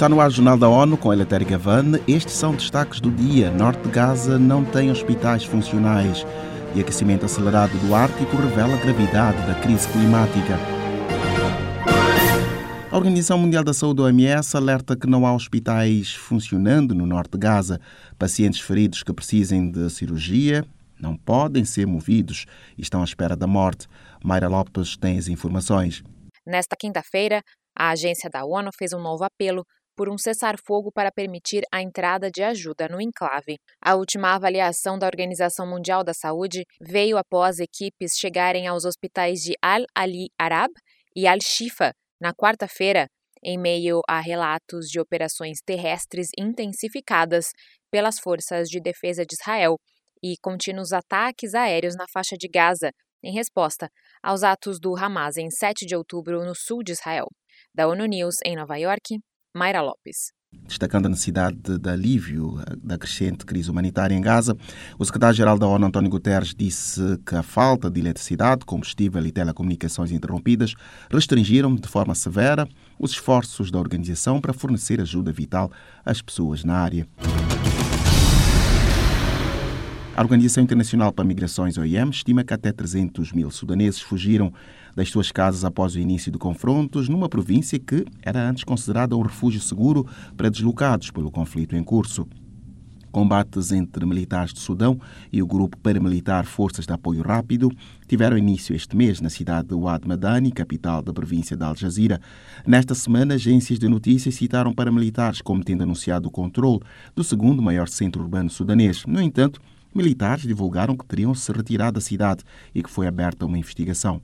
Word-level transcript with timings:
Está 0.00 0.08
no 0.08 0.18
ar 0.18 0.30
Jornal 0.30 0.56
da 0.56 0.66
ONU 0.66 0.96
com 0.96 1.12
Eleutério 1.12 1.46
Gavan. 1.46 2.00
Estes 2.08 2.32
são 2.32 2.54
destaques 2.54 3.02
do 3.02 3.10
dia. 3.10 3.50
Norte 3.50 3.82
de 3.82 3.90
Gaza 3.90 4.38
não 4.38 4.64
tem 4.64 4.90
hospitais 4.90 5.44
funcionais 5.44 6.24
e 6.74 6.80
aquecimento 6.80 7.26
acelerado 7.26 7.76
do 7.86 7.94
Ártico 7.94 8.34
revela 8.34 8.76
a 8.76 8.78
gravidade 8.78 9.36
da 9.46 9.60
crise 9.60 9.86
climática. 9.92 10.56
A 12.90 12.96
Organização 12.96 13.36
Mundial 13.36 13.62
da 13.62 13.74
Saúde, 13.74 14.00
OMS, 14.00 14.56
alerta 14.56 14.96
que 14.96 15.06
não 15.06 15.26
há 15.26 15.34
hospitais 15.34 16.14
funcionando 16.14 16.94
no 16.94 17.04
norte 17.04 17.32
de 17.32 17.38
Gaza. 17.38 17.78
Pacientes 18.18 18.60
feridos 18.60 19.02
que 19.02 19.12
precisem 19.12 19.70
de 19.70 19.90
cirurgia 19.90 20.64
não 20.98 21.14
podem 21.14 21.66
ser 21.66 21.86
movidos 21.86 22.46
e 22.78 22.80
estão 22.80 23.02
à 23.02 23.04
espera 23.04 23.36
da 23.36 23.46
morte. 23.46 23.86
Mayra 24.24 24.48
Lopes 24.48 24.96
tem 24.96 25.18
as 25.18 25.28
informações. 25.28 26.02
Nesta 26.46 26.74
quinta-feira, 26.74 27.42
a 27.78 27.90
agência 27.90 28.30
da 28.30 28.46
ONU 28.46 28.70
fez 28.78 28.94
um 28.94 29.00
novo 29.02 29.24
apelo 29.24 29.62
por 30.00 30.08
um 30.08 30.16
cessar-fogo 30.16 30.90
para 30.90 31.12
permitir 31.12 31.62
a 31.70 31.82
entrada 31.82 32.30
de 32.30 32.42
ajuda 32.42 32.88
no 32.88 33.02
enclave. 33.02 33.58
A 33.84 33.96
última 33.96 34.34
avaliação 34.34 34.98
da 34.98 35.06
Organização 35.06 35.68
Mundial 35.68 36.02
da 36.02 36.14
Saúde 36.14 36.64
veio 36.80 37.18
após 37.18 37.58
equipes 37.58 38.12
chegarem 38.18 38.66
aos 38.66 38.86
hospitais 38.86 39.40
de 39.40 39.52
Al-Ali 39.60 40.30
Arab 40.40 40.72
e 41.14 41.26
Al-Shifa 41.26 41.92
na 42.18 42.32
quarta-feira, 42.32 43.08
em 43.44 43.58
meio 43.58 44.00
a 44.08 44.20
relatos 44.20 44.86
de 44.86 44.98
operações 44.98 45.58
terrestres 45.62 46.28
intensificadas 46.38 47.48
pelas 47.90 48.18
forças 48.18 48.70
de 48.70 48.80
defesa 48.80 49.26
de 49.26 49.34
Israel 49.38 49.76
e 50.24 50.32
contínuos 50.40 50.94
ataques 50.94 51.52
aéreos 51.52 51.94
na 51.94 52.06
faixa 52.10 52.38
de 52.38 52.48
Gaza, 52.48 52.90
em 53.22 53.34
resposta 53.34 53.86
aos 54.22 54.42
atos 54.42 54.80
do 54.80 54.96
Hamas 54.96 55.36
em 55.36 55.50
7 55.50 55.84
de 55.84 55.94
outubro 55.94 56.42
no 56.42 56.54
sul 56.54 56.82
de 56.82 56.92
Israel. 56.92 57.26
Da 57.74 57.86
ONU 57.86 58.06
News 58.06 58.36
em 58.46 58.56
Nova 58.56 58.78
York, 58.78 59.18
Mayra 59.54 59.80
Lopes. 59.80 60.32
Destacando 60.66 61.06
a 61.06 61.08
necessidade 61.08 61.78
de 61.78 61.90
alívio 61.90 62.60
da 62.82 62.98
crescente 62.98 63.46
crise 63.46 63.70
humanitária 63.70 64.14
em 64.14 64.20
Gaza, 64.20 64.56
o 64.98 65.04
secretário-geral 65.04 65.58
da 65.58 65.66
ONU, 65.66 65.86
António 65.86 66.10
Guterres, 66.10 66.54
disse 66.54 67.00
que 67.24 67.36
a 67.36 67.42
falta 67.42 67.88
de 67.88 68.00
eletricidade, 68.00 68.64
combustível 68.64 69.24
e 69.24 69.30
telecomunicações 69.30 70.10
interrompidas 70.10 70.74
restringiram 71.10 71.74
de 71.74 71.88
forma 71.88 72.14
severa 72.14 72.68
os 72.98 73.12
esforços 73.12 73.70
da 73.70 73.78
organização 73.78 74.40
para 74.40 74.52
fornecer 74.52 75.00
ajuda 75.00 75.32
vital 75.32 75.70
às 76.04 76.20
pessoas 76.20 76.64
na 76.64 76.78
área. 76.78 77.06
A 80.20 80.22
Organização 80.22 80.62
Internacional 80.62 81.14
para 81.14 81.24
Migrações, 81.24 81.78
OIM, 81.78 82.10
estima 82.10 82.44
que 82.44 82.52
até 82.52 82.70
300 82.70 83.32
mil 83.32 83.50
sudaneses 83.50 84.02
fugiram 84.02 84.52
das 84.94 85.08
suas 85.08 85.32
casas 85.32 85.64
após 85.64 85.94
o 85.94 85.98
início 85.98 86.30
de 86.30 86.36
confrontos 86.36 87.08
numa 87.08 87.26
província 87.26 87.78
que 87.78 88.04
era 88.20 88.46
antes 88.46 88.62
considerada 88.62 89.16
um 89.16 89.22
refúgio 89.22 89.62
seguro 89.62 90.06
para 90.36 90.50
deslocados 90.50 91.10
pelo 91.10 91.30
conflito 91.30 91.74
em 91.74 91.82
curso. 91.82 92.28
Combates 93.10 93.72
entre 93.72 94.04
militares 94.04 94.52
do 94.52 94.58
Sudão 94.58 95.00
e 95.32 95.42
o 95.42 95.46
grupo 95.46 95.78
paramilitar 95.78 96.44
Forças 96.44 96.84
de 96.84 96.92
Apoio 96.92 97.22
Rápido 97.22 97.70
tiveram 98.06 98.36
início 98.36 98.76
este 98.76 98.94
mês 98.94 99.22
na 99.22 99.30
cidade 99.30 99.68
de 99.68 99.74
Wad 99.74 100.06
Madani, 100.06 100.52
capital 100.52 101.00
da 101.00 101.14
província 101.14 101.56
de 101.56 101.64
Al 101.64 101.74
Jazeera. 101.74 102.20
Nesta 102.66 102.94
semana, 102.94 103.36
agências 103.36 103.78
de 103.78 103.88
notícias 103.88 104.34
citaram 104.34 104.74
paramilitares 104.74 105.40
como 105.40 105.64
tendo 105.64 105.82
anunciado 105.82 106.28
o 106.28 106.30
controle 106.30 106.80
do 107.16 107.24
segundo 107.24 107.62
maior 107.62 107.88
centro 107.88 108.20
urbano 108.20 108.50
sudanês. 108.50 109.06
No 109.06 109.22
entanto, 109.22 109.62
militares 109.94 110.44
divulgaram 110.44 110.96
que 110.96 111.06
teriam 111.06 111.34
se 111.34 111.50
retirado 111.52 111.94
da 111.94 112.00
cidade 112.00 112.44
e 112.74 112.82
que 112.82 112.90
foi 112.90 113.06
aberta 113.06 113.46
uma 113.46 113.58
investigação. 113.58 114.20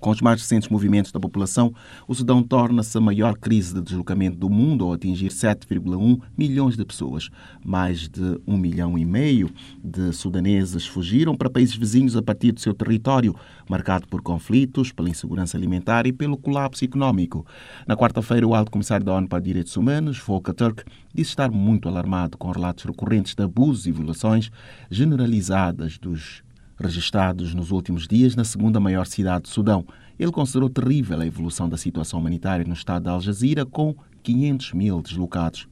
Com 0.00 0.10
os 0.10 0.20
mais 0.20 0.40
recentes 0.40 0.68
movimentos 0.68 1.10
da 1.10 1.18
população, 1.18 1.74
o 2.06 2.14
Sudão 2.14 2.40
torna-se 2.40 2.96
a 2.96 3.00
maior 3.00 3.36
crise 3.36 3.74
de 3.74 3.82
deslocamento 3.82 4.36
do 4.36 4.48
mundo 4.48 4.84
ao 4.84 4.92
atingir 4.92 5.30
7,1 5.30 6.20
milhões 6.36 6.76
de 6.76 6.84
pessoas. 6.84 7.30
Mais 7.64 8.08
de 8.08 8.40
um 8.46 8.56
milhão 8.56 8.96
e 8.96 9.04
meio 9.04 9.50
de 9.82 10.12
sudaneses 10.12 10.86
fugiram 10.86 11.36
para 11.36 11.50
países 11.50 11.74
vizinhos 11.74 12.16
a 12.16 12.22
partir 12.22 12.52
do 12.52 12.60
seu 12.60 12.72
território, 12.72 13.34
marcado 13.68 14.06
por 14.06 14.22
conflitos, 14.22 14.92
pela 14.92 15.10
insegurança 15.10 15.56
alimentar 15.56 16.06
e 16.06 16.12
pelo 16.12 16.36
colapso 16.36 16.84
económico. 16.84 17.44
Na 17.84 17.96
quarta-feira, 17.96 18.46
o 18.46 18.54
alto 18.54 18.70
comissário 18.70 19.04
da 19.04 19.14
ONU 19.14 19.28
para 19.28 19.40
Direitos 19.40 19.76
Humanos, 19.76 20.18
Volker 20.18 20.54
Turk, 20.54 20.84
disse 21.12 21.30
estar 21.30 21.50
muito 21.50 21.88
alarmado 21.88 22.38
com 22.38 22.50
relatos 22.52 22.84
recorrentes 22.84 23.34
de 23.34 23.42
abusos 23.42 23.86
e 23.86 23.92
violações 23.92 24.50
generalizadas 24.90 25.98
dos 25.98 26.46
registrados 26.78 27.54
nos 27.54 27.70
últimos 27.70 28.06
dias 28.06 28.36
na 28.36 28.44
segunda 28.44 28.78
maior 28.78 29.06
cidade 29.06 29.42
do 29.42 29.48
Sudão. 29.48 29.84
Ele 30.18 30.32
considerou 30.32 30.68
terrível 30.68 31.20
a 31.20 31.26
evolução 31.26 31.68
da 31.68 31.76
situação 31.76 32.20
humanitária 32.20 32.64
no 32.64 32.74
estado 32.74 33.04
de 33.04 33.08
Al 33.10 33.20
Jazeera, 33.20 33.64
com 33.64 33.94
500 34.22 34.72
mil 34.72 35.00
deslocados. 35.00 35.68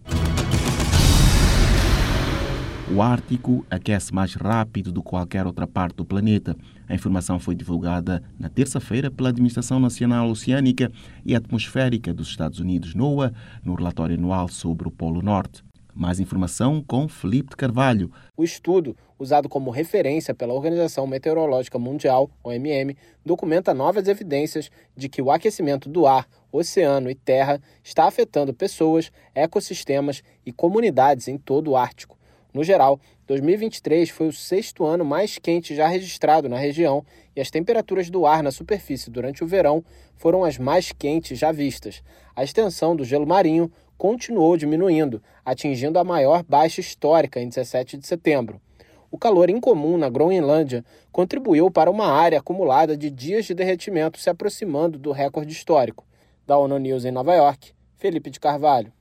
O 2.88 3.02
Ártico 3.02 3.66
aquece 3.68 4.14
mais 4.14 4.34
rápido 4.34 4.92
do 4.92 5.02
que 5.02 5.10
qualquer 5.10 5.44
outra 5.44 5.66
parte 5.66 5.96
do 5.96 6.04
planeta. 6.04 6.56
A 6.88 6.94
informação 6.94 7.40
foi 7.40 7.56
divulgada 7.56 8.22
na 8.38 8.48
terça-feira 8.48 9.10
pela 9.10 9.30
Administração 9.30 9.80
Nacional 9.80 10.30
Oceânica 10.30 10.92
e 11.24 11.34
Atmosférica 11.34 12.14
dos 12.14 12.28
Estados 12.28 12.60
Unidos, 12.60 12.94
NOAA, 12.94 13.32
no 13.64 13.74
relatório 13.74 14.16
anual 14.16 14.46
sobre 14.46 14.86
o 14.86 14.90
Polo 14.92 15.20
Norte. 15.20 15.64
Mais 15.96 16.20
informação 16.20 16.84
com 16.86 17.08
Felipe 17.08 17.56
Carvalho. 17.56 18.12
O 18.36 18.44
estudo, 18.44 18.94
usado 19.18 19.48
como 19.48 19.70
referência 19.70 20.34
pela 20.34 20.52
Organização 20.52 21.06
Meteorológica 21.06 21.78
Mundial, 21.78 22.30
OMM, 22.44 22.94
documenta 23.24 23.72
novas 23.72 24.06
evidências 24.06 24.70
de 24.94 25.08
que 25.08 25.22
o 25.22 25.30
aquecimento 25.30 25.88
do 25.88 26.06
ar, 26.06 26.28
oceano 26.52 27.10
e 27.10 27.14
terra 27.14 27.58
está 27.82 28.04
afetando 28.04 28.52
pessoas, 28.52 29.10
ecossistemas 29.34 30.22
e 30.44 30.52
comunidades 30.52 31.28
em 31.28 31.38
todo 31.38 31.70
o 31.70 31.76
Ártico. 31.78 32.18
No 32.52 32.62
geral, 32.62 33.00
2023 33.26 34.10
foi 34.10 34.28
o 34.28 34.32
sexto 34.32 34.84
ano 34.84 35.04
mais 35.04 35.38
quente 35.38 35.74
já 35.74 35.88
registrado 35.88 36.46
na 36.46 36.58
região 36.58 37.04
e 37.34 37.40
as 37.40 37.50
temperaturas 37.50 38.10
do 38.10 38.26
ar 38.26 38.42
na 38.42 38.50
superfície 38.50 39.10
durante 39.10 39.42
o 39.42 39.46
verão 39.46 39.82
foram 40.14 40.44
as 40.44 40.58
mais 40.58 40.92
quentes 40.92 41.38
já 41.38 41.52
vistas. 41.52 42.02
A 42.34 42.44
extensão 42.44 42.94
do 42.94 43.04
gelo 43.04 43.26
marinho 43.26 43.70
continuou 43.96 44.56
diminuindo, 44.56 45.22
atingindo 45.44 45.98
a 45.98 46.04
maior 46.04 46.42
baixa 46.42 46.80
histórica 46.80 47.40
em 47.40 47.48
17 47.48 47.96
de 47.96 48.06
setembro. 48.06 48.60
O 49.10 49.18
calor 49.18 49.48
incomum 49.48 49.96
na 49.96 50.10
Groenlândia 50.10 50.84
contribuiu 51.12 51.70
para 51.70 51.90
uma 51.90 52.06
área 52.06 52.38
acumulada 52.38 52.96
de 52.96 53.10
dias 53.10 53.46
de 53.46 53.54
derretimento 53.54 54.18
se 54.18 54.28
aproximando 54.28 54.98
do 54.98 55.12
recorde 55.12 55.52
histórico. 55.52 56.04
Da 56.46 56.58
ONU 56.58 56.78
News 56.78 57.04
em 57.04 57.10
Nova 57.10 57.34
York, 57.34 57.72
Felipe 57.96 58.30
de 58.30 58.38
Carvalho. 58.38 58.92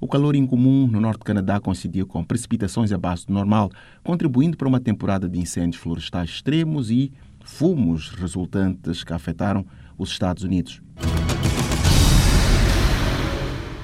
O 0.00 0.08
calor 0.08 0.34
incomum 0.34 0.86
no 0.86 0.98
norte 0.98 1.18
do 1.18 1.24
Canadá 1.26 1.60
coincidiu 1.60 2.06
com 2.06 2.24
precipitações 2.24 2.90
abaixo 2.90 3.26
do 3.26 3.34
normal, 3.34 3.70
contribuindo 4.02 4.56
para 4.56 4.66
uma 4.66 4.80
temporada 4.80 5.28
de 5.28 5.38
incêndios 5.38 5.82
florestais 5.82 6.30
extremos 6.30 6.90
e 6.90 7.12
fumos 7.44 8.08
resultantes 8.10 9.04
que 9.04 9.12
afetaram 9.12 9.66
os 9.98 10.10
Estados 10.10 10.42
Unidos. 10.42 10.80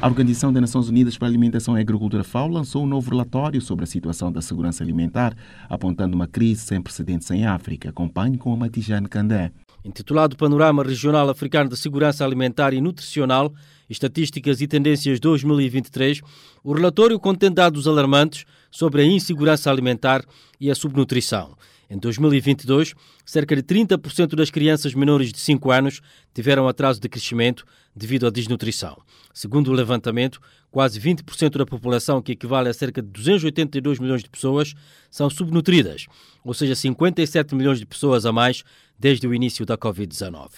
A 0.06 0.09
Organização 0.09 0.53
das 0.53 0.61
Nações 0.61 0.89
Unidas 0.89 1.19
para 1.19 1.27
a 1.27 1.31
Alimentação 1.31 1.77
e 1.77 1.81
Agricultura 1.81 2.22
FAO 2.22 2.47
lançou 2.47 2.84
um 2.84 2.87
novo 2.87 3.11
relatório 3.11 3.61
sobre 3.61 3.83
a 3.83 3.89
situação 3.89 4.31
da 4.31 4.41
segurança 4.41 4.84
alimentar, 4.84 5.37
apontando 5.69 6.15
uma 6.15 6.28
crise 6.28 6.61
sem 6.61 6.81
precedentes 6.81 7.28
em 7.33 7.44
África. 7.44 7.89
Acompanhe 7.89 8.39
com 8.39 8.53
a 8.53 8.56
Matijane 8.56 9.09
Candé. 9.09 9.50
Intitulado 9.84 10.37
Panorama 10.37 10.84
Regional 10.84 11.28
Africano 11.28 11.71
de 11.71 11.77
Segurança 11.77 12.25
Alimentar 12.25 12.72
e 12.72 12.81
Nutricional, 12.81 13.53
Estatísticas 13.91 14.61
e 14.61 14.69
Tendências 14.69 15.19
2023, 15.19 16.21
o 16.62 16.72
relatório 16.72 17.19
contém 17.19 17.50
dados 17.50 17.89
alarmantes 17.89 18.45
sobre 18.71 19.03
a 19.03 19.05
insegurança 19.05 19.72
alimentar 19.72 20.25
e 20.61 20.71
a 20.71 20.75
subnutrição. 20.77 21.56
Em 21.88 21.98
2022, 21.98 22.94
cerca 23.24 23.54
de 23.54 23.62
30% 23.62 24.34
das 24.34 24.50
crianças 24.50 24.92
menores 24.92 25.32
de 25.32 25.38
5 25.38 25.70
anos 25.70 26.00
tiveram 26.34 26.66
atraso 26.66 27.00
de 27.00 27.09
crescimento 27.09 27.65
devido 27.94 28.27
à 28.27 28.30
desnutrição. 28.30 29.00
Segundo 29.33 29.68
o 29.68 29.72
levantamento, 29.72 30.41
quase 30.71 31.00
20% 31.00 31.59
da 31.59 31.65
população, 31.65 32.21
que 32.21 32.33
equivale 32.33 32.68
a 32.68 32.74
cerca 32.74 33.00
de 33.00 33.09
282 33.09 34.00
milhões 34.00 34.22
de 34.22 34.28
pessoas, 34.28 34.74
são 35.10 35.30
subnutridas, 35.30 36.06
ou 36.44 36.53
seja, 36.53 36.74
57 36.74 37.54
milhões 37.54 37.78
de 37.78 37.86
pessoas 37.86 38.27
a 38.27 38.32
mais 38.32 38.65
desde 38.98 39.27
o 39.27 39.34
início 39.34 39.65
da 39.65 39.78
Covid-19. 39.78 40.50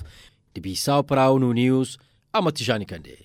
De 0.55 0.61
Bissau 0.61 1.05
para 1.05 1.23
a 1.23 1.31
ONU 1.31 1.53
News, 1.53 1.99
Amatijani 2.33 2.87
Kandé. 2.87 3.19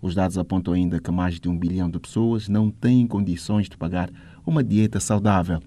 Os 0.00 0.14
dados 0.14 0.38
apontam 0.38 0.74
ainda 0.74 1.00
que 1.00 1.10
mais 1.10 1.40
de 1.40 1.48
um 1.48 1.58
bilhão 1.58 1.90
de 1.90 1.98
pessoas 1.98 2.48
não 2.48 2.70
têm 2.70 3.06
condições 3.06 3.68
de 3.68 3.76
pagar 3.76 4.10
uma 4.46 4.62
dieta 4.62 5.00
saudável. 5.00 5.60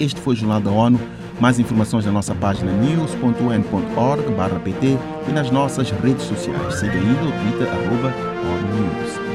Este 0.00 0.20
foi 0.20 0.34
o 0.34 0.36
Jornal 0.36 0.60
da 0.60 0.70
ONU. 0.70 1.00
Mais 1.40 1.58
informações 1.58 2.04
na 2.04 2.12
nossa 2.12 2.34
página 2.34 2.70
news.un.org/pt 2.72 4.98
e 5.28 5.32
nas 5.32 5.50
nossas 5.50 5.90
redes 5.90 6.24
sociais. 6.24 6.74
Siga 6.74 6.92
ainda 6.94 7.24
o 7.24 7.32
Twitter, 7.32 7.68
arroba 7.68 8.12
ONU 8.42 8.82
News. 8.82 9.27